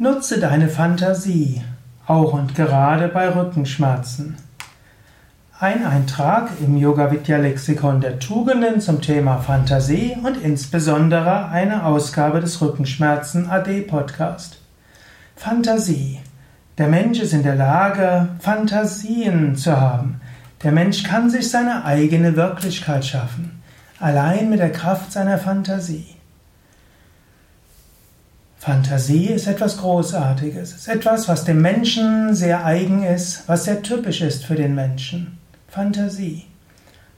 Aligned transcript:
Nutze 0.00 0.38
deine 0.38 0.68
Fantasie, 0.68 1.60
auch 2.06 2.32
und 2.32 2.54
gerade 2.54 3.08
bei 3.08 3.34
Rückenschmerzen. 3.34 4.36
Ein 5.58 5.84
Eintrag 5.84 6.50
im 6.64 6.76
Yoga 6.76 7.10
Vidya 7.10 7.38
Lexikon 7.38 8.00
der 8.00 8.20
Tugenden 8.20 8.80
zum 8.80 9.00
Thema 9.00 9.38
Fantasie 9.38 10.16
und 10.22 10.36
insbesondere 10.36 11.48
eine 11.48 11.84
Ausgabe 11.84 12.38
des 12.38 12.60
Rückenschmerzen 12.60 13.50
AD 13.50 13.80
Podcast. 13.88 14.60
Fantasie. 15.34 16.20
Der 16.78 16.86
Mensch 16.86 17.18
ist 17.18 17.32
in 17.32 17.42
der 17.42 17.56
Lage, 17.56 18.28
Fantasien 18.38 19.56
zu 19.56 19.80
haben. 19.80 20.20
Der 20.62 20.70
Mensch 20.70 21.02
kann 21.02 21.28
sich 21.28 21.50
seine 21.50 21.84
eigene 21.84 22.36
Wirklichkeit 22.36 23.04
schaffen, 23.04 23.60
allein 23.98 24.48
mit 24.48 24.60
der 24.60 24.70
Kraft 24.70 25.10
seiner 25.10 25.38
Fantasie. 25.38 26.17
Fantasie 28.60 29.28
ist 29.28 29.46
etwas 29.46 29.78
Großartiges, 29.78 30.72
ist 30.72 30.88
etwas, 30.88 31.28
was 31.28 31.44
dem 31.44 31.62
Menschen 31.62 32.34
sehr 32.34 32.64
eigen 32.64 33.04
ist, 33.04 33.44
was 33.46 33.64
sehr 33.64 33.82
typisch 33.82 34.20
ist 34.20 34.44
für 34.44 34.56
den 34.56 34.74
Menschen. 34.74 35.38
Fantasie. 35.68 36.44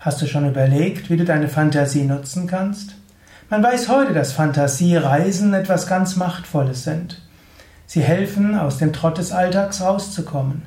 Hast 0.01 0.21
du 0.21 0.27
schon 0.27 0.47
überlegt, 0.47 1.09
wie 1.09 1.17
du 1.17 1.25
deine 1.25 1.49
Fantasie 1.49 2.05
nutzen 2.05 2.47
kannst? 2.47 2.95
Man 3.49 3.63
weiß 3.63 3.89
heute, 3.89 4.13
dass 4.13 4.33
Fantasiereisen 4.33 5.55
etwas 5.55 5.87
ganz 5.87 6.15
Machtvolles 6.17 6.85
sind. 6.85 7.23
Sie 7.87 8.03
helfen, 8.03 8.55
aus 8.55 8.77
dem 8.77 8.93
Trott 8.93 9.17
des 9.17 9.33
Alltags 9.33 9.81
rauszukommen. 9.81 10.63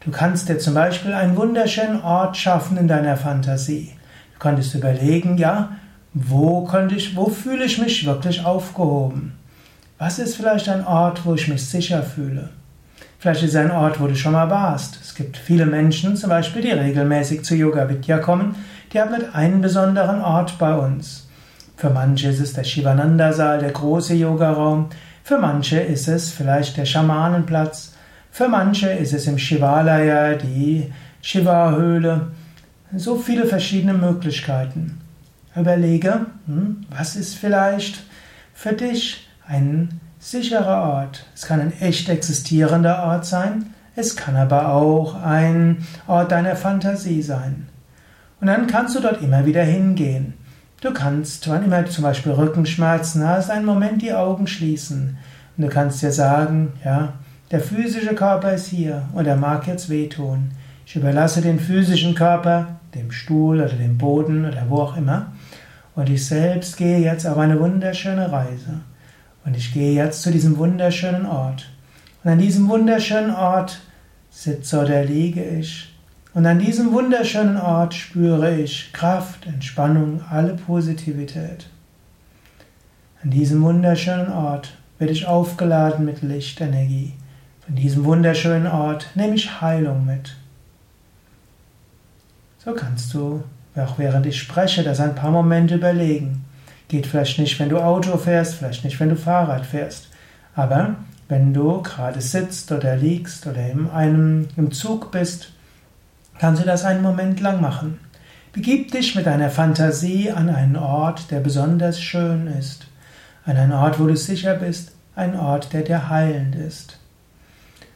Du 0.00 0.10
kannst 0.10 0.48
dir 0.48 0.58
zum 0.58 0.74
Beispiel 0.74 1.14
einen 1.14 1.36
wunderschönen 1.36 2.02
Ort 2.02 2.36
schaffen 2.36 2.76
in 2.76 2.88
deiner 2.88 3.16
Fantasie. 3.16 3.92
Du 4.34 4.40
könntest 4.40 4.74
überlegen, 4.74 5.38
ja, 5.38 5.76
wo 6.12 6.64
könnte 6.64 6.96
ich, 6.96 7.14
wo 7.14 7.30
fühle 7.30 7.64
ich 7.64 7.78
mich 7.78 8.04
wirklich 8.04 8.44
aufgehoben? 8.44 9.37
Was 9.98 10.20
ist 10.20 10.36
vielleicht 10.36 10.68
ein 10.68 10.86
Ort, 10.86 11.26
wo 11.26 11.34
ich 11.34 11.48
mich 11.48 11.66
sicher 11.66 12.04
fühle? 12.04 12.50
Vielleicht 13.18 13.42
ist 13.42 13.50
es 13.50 13.56
ein 13.56 13.72
Ort, 13.72 13.98
wo 14.00 14.06
du 14.06 14.14
schon 14.14 14.30
mal 14.30 14.48
warst. 14.48 14.96
Es 15.02 15.16
gibt 15.16 15.36
viele 15.36 15.66
Menschen, 15.66 16.16
zum 16.16 16.30
Beispiel, 16.30 16.62
die 16.62 16.70
regelmäßig 16.70 17.42
zu 17.42 17.56
Yoga 17.56 17.88
Vidya 17.88 18.18
kommen, 18.18 18.54
die 18.92 19.00
haben 19.00 19.10
nicht 19.10 19.34
einen 19.34 19.60
besonderen 19.60 20.20
Ort 20.22 20.56
bei 20.56 20.72
uns. 20.72 21.26
Für 21.76 21.90
manche 21.90 22.28
ist 22.28 22.38
es 22.38 22.52
der 22.52 22.62
Shivananda-Saal, 22.62 23.58
der 23.58 23.72
große 23.72 24.14
Yogaraum. 24.14 24.88
Für 25.24 25.38
manche 25.38 25.80
ist 25.80 26.06
es 26.06 26.30
vielleicht 26.30 26.76
der 26.76 26.84
Schamanenplatz. 26.84 27.94
Für 28.30 28.48
manche 28.48 28.90
ist 28.90 29.12
es 29.12 29.26
im 29.26 29.36
Shivalaya 29.36 30.34
die 30.34 30.92
Shiva-Höhle. 31.22 32.28
So 32.96 33.16
viele 33.16 33.46
verschiedene 33.46 33.94
Möglichkeiten. 33.94 35.00
Überlege, 35.56 36.26
hm, 36.46 36.86
was 36.88 37.16
ist 37.16 37.34
vielleicht 37.34 37.98
für 38.54 38.74
dich 38.74 39.27
ein 39.48 40.00
sicherer 40.18 40.82
Ort. 40.82 41.26
Es 41.34 41.46
kann 41.46 41.60
ein 41.60 41.72
echt 41.80 42.08
existierender 42.08 43.02
Ort 43.04 43.24
sein, 43.26 43.74
es 43.96 44.14
kann 44.14 44.36
aber 44.36 44.72
auch 44.72 45.20
ein 45.22 45.78
Ort 46.06 46.30
deiner 46.30 46.54
Fantasie 46.54 47.22
sein. 47.22 47.68
Und 48.40 48.46
dann 48.46 48.68
kannst 48.68 48.94
du 48.94 49.00
dort 49.00 49.22
immer 49.22 49.44
wieder 49.46 49.64
hingehen. 49.64 50.34
Du 50.80 50.92
kannst, 50.92 51.48
wann 51.48 51.64
immer 51.64 51.82
du 51.82 51.90
zum 51.90 52.04
Beispiel 52.04 52.30
Rückenschmerzen 52.30 53.26
hast, 53.26 53.50
einen 53.50 53.66
Moment 53.66 54.00
die 54.02 54.12
Augen 54.12 54.46
schließen. 54.46 55.18
Und 55.56 55.64
du 55.64 55.68
kannst 55.68 56.02
dir 56.02 56.12
sagen, 56.12 56.74
ja, 56.84 57.14
der 57.50 57.60
physische 57.60 58.14
Körper 58.14 58.52
ist 58.52 58.66
hier 58.66 59.08
und 59.14 59.26
er 59.26 59.36
mag 59.36 59.66
jetzt 59.66 59.90
wehtun. 59.90 60.52
Ich 60.86 60.94
überlasse 60.94 61.40
den 61.40 61.58
physischen 61.58 62.14
Körper 62.14 62.78
dem 62.94 63.10
Stuhl 63.10 63.56
oder 63.56 63.74
dem 63.74 63.98
Boden 63.98 64.44
oder 64.44 64.66
wo 64.68 64.82
auch 64.82 64.96
immer. 64.96 65.32
Und 65.94 66.08
ich 66.08 66.24
selbst 66.24 66.76
gehe 66.76 67.00
jetzt 67.00 67.26
auf 67.26 67.38
eine 67.38 67.58
wunderschöne 67.58 68.30
Reise. 68.30 68.80
Und 69.48 69.56
ich 69.56 69.72
gehe 69.72 69.94
jetzt 69.94 70.20
zu 70.20 70.30
diesem 70.30 70.58
wunderschönen 70.58 71.24
Ort. 71.24 71.70
Und 72.22 72.32
an 72.32 72.38
diesem 72.38 72.68
wunderschönen 72.68 73.34
Ort 73.34 73.80
sitze 74.30 74.78
oder 74.78 75.02
liege 75.02 75.42
ich. 75.42 75.96
Und 76.34 76.44
an 76.44 76.58
diesem 76.58 76.92
wunderschönen 76.92 77.56
Ort 77.56 77.94
spüre 77.94 78.54
ich 78.60 78.92
Kraft, 78.92 79.46
Entspannung, 79.46 80.20
alle 80.28 80.52
Positivität. 80.52 81.66
An 83.22 83.30
diesem 83.30 83.62
wunderschönen 83.62 84.30
Ort 84.30 84.76
werde 84.98 85.14
ich 85.14 85.26
aufgeladen 85.26 86.04
mit 86.04 86.20
Lichtenergie. 86.20 87.14
Von 87.64 87.74
diesem 87.74 88.04
wunderschönen 88.04 88.66
Ort 88.66 89.08
nehme 89.14 89.34
ich 89.34 89.62
Heilung 89.62 90.04
mit. 90.04 90.36
So 92.62 92.74
kannst 92.74 93.14
du, 93.14 93.42
auch 93.74 93.98
während 93.98 94.26
ich 94.26 94.38
spreche, 94.38 94.82
das 94.82 95.00
ein 95.00 95.14
paar 95.14 95.30
Momente 95.30 95.76
überlegen. 95.76 96.44
Geht 96.88 97.06
vielleicht 97.06 97.38
nicht, 97.38 97.58
wenn 97.60 97.68
du 97.68 97.78
Auto 97.78 98.16
fährst, 98.16 98.54
vielleicht 98.54 98.84
nicht, 98.84 98.98
wenn 98.98 99.10
du 99.10 99.16
Fahrrad 99.16 99.66
fährst. 99.66 100.08
Aber 100.54 100.96
wenn 101.28 101.52
du 101.52 101.82
gerade 101.82 102.20
sitzt 102.20 102.72
oder 102.72 102.96
liegst 102.96 103.46
oder 103.46 103.68
in 103.68 103.90
einem, 103.90 104.48
im 104.56 104.72
Zug 104.72 105.10
bist, 105.10 105.52
kannst 106.38 106.62
du 106.62 106.66
das 106.66 106.84
einen 106.84 107.02
Moment 107.02 107.40
lang 107.40 107.60
machen. 107.60 108.00
Begib 108.52 108.90
dich 108.90 109.14
mit 109.14 109.26
deiner 109.26 109.50
Fantasie 109.50 110.30
an 110.30 110.48
einen 110.48 110.76
Ort, 110.76 111.30
der 111.30 111.40
besonders 111.40 112.00
schön 112.00 112.46
ist. 112.46 112.86
An 113.44 113.56
einen 113.56 113.72
Ort, 113.72 114.00
wo 114.00 114.06
du 114.06 114.16
sicher 114.16 114.54
bist, 114.54 114.92
ein 115.14 115.38
Ort, 115.38 115.72
der 115.72 115.82
dir 115.82 116.08
heilend 116.08 116.56
ist. 116.56 116.98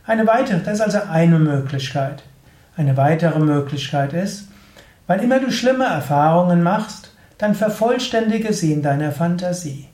Eine 0.04 0.26
weitere, 0.26 0.60
das 0.60 0.74
ist 0.74 0.80
also 0.80 0.98
eine 1.08 1.38
Möglichkeit. 1.38 2.22
Eine 2.76 2.96
weitere 2.96 3.38
Möglichkeit 3.38 4.12
ist, 4.12 4.48
weil 5.06 5.20
immer 5.20 5.40
du 5.40 5.50
schlimme 5.50 5.84
Erfahrungen 5.84 6.62
machst, 6.62 7.11
dann 7.42 7.56
vervollständige 7.56 8.52
sie 8.52 8.72
in 8.72 8.82
deiner 8.82 9.10
Fantasie. 9.10 9.88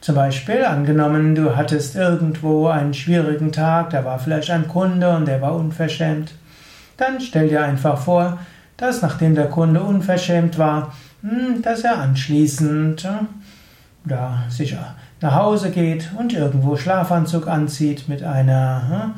Zum 0.00 0.14
Beispiel, 0.14 0.64
angenommen, 0.64 1.34
du 1.34 1.56
hattest 1.56 1.96
irgendwo 1.96 2.68
einen 2.68 2.94
schwierigen 2.94 3.50
Tag, 3.50 3.90
da 3.90 4.04
war 4.04 4.20
vielleicht 4.20 4.48
ein 4.52 4.68
Kunde 4.68 5.10
und 5.16 5.26
der 5.26 5.42
war 5.42 5.56
unverschämt. 5.56 6.34
Dann 6.96 7.20
stell 7.20 7.48
dir 7.48 7.64
einfach 7.64 7.98
vor, 7.98 8.38
dass 8.76 9.02
nachdem 9.02 9.34
der 9.34 9.48
Kunde 9.48 9.82
unverschämt 9.82 10.56
war, 10.56 10.92
hm, 11.22 11.62
dass 11.62 11.82
er 11.82 11.98
anschließend 11.98 13.08
ja, 14.08 14.44
sich 14.48 14.76
nach 15.20 15.34
Hause 15.34 15.72
geht 15.72 16.10
und 16.16 16.32
irgendwo 16.32 16.76
Schlafanzug 16.76 17.48
anzieht 17.48 18.08
mit 18.08 18.22
einer, 18.22 19.16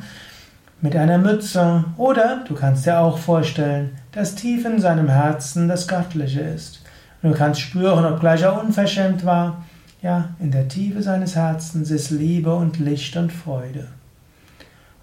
mit 0.81 0.95
einer 0.95 1.19
Mütze. 1.19 1.83
Oder 1.97 2.43
du 2.47 2.55
kannst 2.55 2.87
dir 2.87 3.01
auch 3.01 3.19
vorstellen, 3.19 3.91
dass 4.13 4.33
tief 4.33 4.65
in 4.65 4.81
seinem 4.81 5.09
Herzen 5.09 5.67
das 5.67 5.87
Göttliche 5.87 6.41
ist. 6.41 6.81
Du 7.21 7.31
kannst 7.31 7.61
spüren, 7.61 8.05
obgleich 8.05 8.43
er 8.43 8.61
unverschämt 8.61 9.25
war, 9.25 9.63
ja, 10.01 10.29
in 10.39 10.51
der 10.51 10.67
Tiefe 10.67 11.01
seines 11.01 11.35
Herzens 11.35 11.89
ist 11.89 12.11
Liebe 12.11 12.53
und 12.53 12.79
Licht 12.79 13.17
und 13.17 13.31
Freude. 13.31 13.87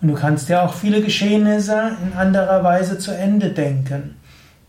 Und 0.00 0.08
du 0.08 0.14
kannst 0.14 0.48
dir 0.48 0.62
auch 0.62 0.74
viele 0.74 1.02
Geschehnisse 1.02 1.96
in 2.04 2.12
anderer 2.12 2.62
Weise 2.62 2.98
zu 2.98 3.10
Ende 3.10 3.50
denken. 3.50 4.16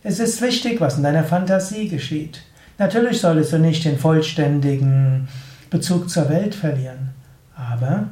Es 0.01 0.19
ist 0.19 0.41
wichtig, 0.41 0.81
was 0.81 0.97
in 0.97 1.03
deiner 1.03 1.23
Fantasie 1.23 1.87
geschieht. 1.87 2.41
Natürlich 2.77 3.21
solltest 3.21 3.53
du 3.53 3.59
nicht 3.59 3.85
den 3.85 3.99
vollständigen 3.99 5.27
Bezug 5.69 6.09
zur 6.09 6.29
Welt 6.29 6.55
verlieren, 6.55 7.11
aber 7.55 8.07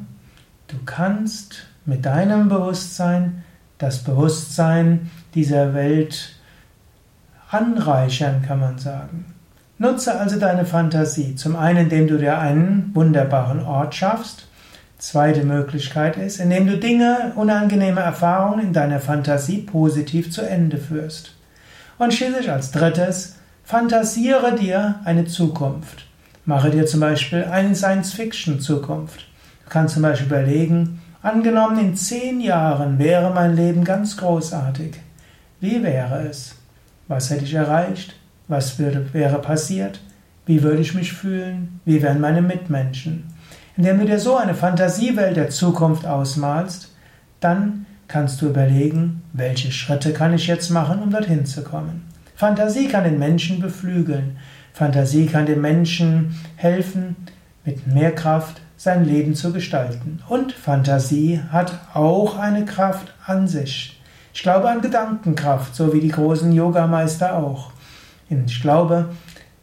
du 0.67 0.77
kannst 0.85 1.65
mit 1.85 2.05
deinem 2.05 2.49
Bewusstsein 2.49 3.43
das 3.77 4.03
Bewusstsein 4.03 5.11
dieser 5.35 5.73
Welt 5.73 6.35
anreichern, 7.53 8.41
kann 8.45 8.59
man 8.59 8.77
sagen. 8.77 9.25
Nutze 9.77 10.19
also 10.19 10.39
deine 10.39 10.65
Fantasie. 10.65 11.35
Zum 11.35 11.55
einen, 11.55 11.79
indem 11.79 12.07
du 12.07 12.17
dir 12.17 12.39
einen 12.39 12.91
wunderbaren 12.93 13.65
Ort 13.65 13.95
schaffst. 13.95 14.47
Zweite 14.97 15.43
Möglichkeit 15.43 16.15
ist, 16.15 16.39
indem 16.39 16.67
du 16.67 16.77
Dinge, 16.77 17.33
unangenehme 17.35 17.99
Erfahrungen 17.99 18.67
in 18.67 18.73
deiner 18.73 18.99
Fantasie 18.99 19.57
positiv 19.57 20.31
zu 20.31 20.41
Ende 20.41 20.77
führst. 20.77 21.35
Und 21.97 22.13
schließlich 22.13 22.49
als 22.49 22.71
drittes, 22.71 23.35
fantasiere 23.65 24.55
dir 24.55 24.95
eine 25.03 25.25
Zukunft. 25.25 26.05
Mache 26.45 26.69
dir 26.69 26.85
zum 26.85 26.99
Beispiel 26.99 27.43
eine 27.45 27.75
Science-Fiction-Zukunft. 27.75 29.27
Du 29.65 29.69
kannst 29.69 29.95
zum 29.95 30.03
Beispiel 30.03 30.27
überlegen, 30.27 31.01
angenommen 31.21 31.79
in 31.79 31.95
zehn 31.95 32.39
Jahren 32.39 32.99
wäre 32.99 33.33
mein 33.33 33.55
Leben 33.55 33.83
ganz 33.83 34.15
großartig. 34.17 34.95
Wie 35.59 35.83
wäre 35.83 36.27
es? 36.29 36.55
Was 37.13 37.29
hätte 37.29 37.43
ich 37.43 37.53
erreicht? 37.53 38.15
Was 38.47 38.79
würde, 38.79 39.13
wäre 39.13 39.39
passiert? 39.39 39.99
Wie 40.47 40.63
würde 40.63 40.81
ich 40.81 40.95
mich 40.95 41.13
fühlen? 41.13 41.79
Wie 41.85 42.01
wären 42.01 42.19
meine 42.19 42.41
Mitmenschen? 42.41 43.25
Indem 43.77 43.99
du 43.99 44.05
dir 44.07 44.17
so 44.17 44.35
eine 44.35 44.55
Fantasiewelt 44.55 45.37
der 45.37 45.51
Zukunft 45.51 46.07
ausmalst, 46.07 46.91
dann 47.39 47.85
kannst 48.07 48.41
du 48.41 48.47
überlegen, 48.47 49.21
welche 49.31 49.71
Schritte 49.71 50.11
kann 50.11 50.33
ich 50.33 50.47
jetzt 50.47 50.71
machen, 50.71 51.03
um 51.03 51.11
dorthin 51.11 51.45
zu 51.45 51.63
kommen. 51.63 52.01
Fantasie 52.33 52.87
kann 52.87 53.03
den 53.03 53.19
Menschen 53.19 53.59
beflügeln. 53.59 54.37
Fantasie 54.73 55.27
kann 55.27 55.45
dem 55.45 55.61
Menschen 55.61 56.35
helfen, 56.55 57.15
mit 57.63 57.85
mehr 57.85 58.15
Kraft 58.15 58.59
sein 58.75 59.05
Leben 59.05 59.35
zu 59.35 59.53
gestalten. 59.53 60.19
Und 60.29 60.51
Fantasie 60.51 61.41
hat 61.51 61.79
auch 61.93 62.39
eine 62.39 62.65
Kraft 62.65 63.13
an 63.27 63.47
sich. 63.47 64.01
Ich 64.33 64.41
glaube 64.41 64.69
an 64.69 64.81
Gedankenkraft, 64.81 65.75
so 65.75 65.93
wie 65.93 65.99
die 65.99 66.09
großen 66.09 66.51
Yogameister 66.51 67.37
auch. 67.37 67.71
Ich 68.29 68.61
glaube, 68.61 69.09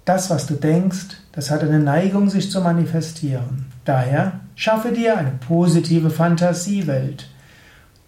das, 0.04 0.30
was 0.30 0.46
du 0.46 0.54
denkst, 0.54 1.16
das 1.32 1.50
hat 1.50 1.62
eine 1.62 1.80
Neigung, 1.80 2.30
sich 2.30 2.50
zu 2.50 2.60
manifestieren. 2.60 3.66
Daher 3.84 4.40
schaffe 4.54 4.92
dir 4.92 5.18
eine 5.18 5.32
positive 5.32 6.10
Fantasiewelt. 6.10 7.28